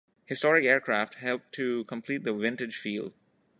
[0.25, 3.13] Historic aircraft help to complete the vintage feel.